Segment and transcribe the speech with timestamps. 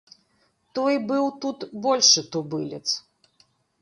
[0.77, 2.85] Той быў тут большы тубылец.